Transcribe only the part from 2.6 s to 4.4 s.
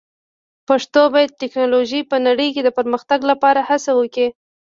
د پرمختګ لپاره هڅه وکړي.